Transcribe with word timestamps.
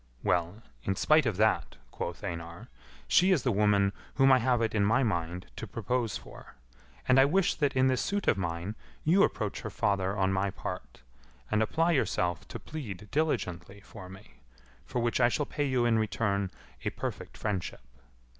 "Well, 0.23 0.63
in 0.83 0.95
spite 0.95 1.27
of 1.27 1.37
that," 1.37 1.75
quoth 1.91 2.23
Einar, 2.23 2.69
"she 3.07 3.31
is 3.31 3.43
the 3.43 3.51
woman 3.51 3.93
whom 4.15 4.31
I 4.31 4.39
have 4.39 4.59
it 4.59 4.73
in 4.73 4.83
my 4.83 5.03
mind 5.03 5.51
to 5.57 5.67
propose 5.67 6.17
for, 6.17 6.55
and 7.07 7.19
I 7.19 7.25
wish 7.25 7.53
that 7.53 7.75
in 7.75 7.85
this 7.85 8.01
suit 8.01 8.27
of 8.27 8.35
mine 8.35 8.75
you 9.03 9.21
approach 9.21 9.61
her 9.61 9.69
father 9.69 10.17
on 10.17 10.33
my 10.33 10.49
part, 10.49 11.03
and 11.51 11.61
apply 11.61 11.91
yourself 11.91 12.47
to 12.47 12.57
plead 12.59 13.09
diligently[A] 13.11 13.83
for 13.83 14.09
me, 14.09 14.39
for 14.87 14.97
which 14.99 15.21
I 15.21 15.29
shall 15.29 15.45
pay 15.45 15.65
you 15.67 15.85
in 15.85 15.99
return 15.99 16.49
a 16.83 16.89
perfect 16.89 17.37
friendship. 17.37 17.81